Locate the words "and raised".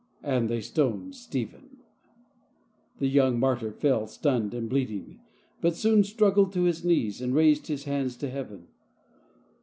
7.21-7.67